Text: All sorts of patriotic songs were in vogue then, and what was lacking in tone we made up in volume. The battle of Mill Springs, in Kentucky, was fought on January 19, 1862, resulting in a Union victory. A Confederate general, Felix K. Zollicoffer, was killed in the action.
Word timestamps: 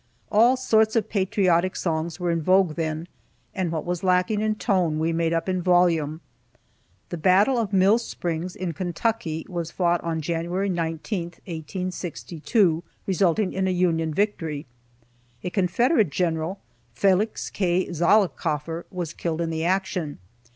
All 0.31 0.57
sorts 0.57 0.95
of 0.95 1.11
patriotic 1.11 1.75
songs 1.75 2.19
were 2.19 2.31
in 2.31 2.41
vogue 2.41 2.73
then, 2.75 3.07
and 3.53 3.71
what 3.71 3.85
was 3.85 4.03
lacking 4.03 4.41
in 4.41 4.55
tone 4.55 4.97
we 4.97 5.13
made 5.13 5.31
up 5.31 5.47
in 5.47 5.61
volume. 5.61 6.21
The 7.09 7.19
battle 7.19 7.59
of 7.59 7.71
Mill 7.71 7.99
Springs, 7.99 8.55
in 8.55 8.73
Kentucky, 8.73 9.45
was 9.47 9.69
fought 9.69 10.03
on 10.03 10.19
January 10.19 10.69
19, 10.69 11.23
1862, 11.45 12.83
resulting 13.05 13.53
in 13.53 13.67
a 13.67 13.69
Union 13.69 14.11
victory. 14.11 14.65
A 15.43 15.51
Confederate 15.51 16.09
general, 16.09 16.59
Felix 16.95 17.51
K. 17.51 17.85
Zollicoffer, 17.91 18.87
was 18.89 19.13
killed 19.13 19.39
in 19.39 19.51
the 19.51 19.63
action. 19.63 20.17